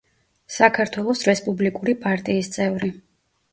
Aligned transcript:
საქართველოს 0.55 1.21
რესპუბლიკური 1.29 1.97
პარტიის 2.07 2.53
წევრი. 2.59 2.93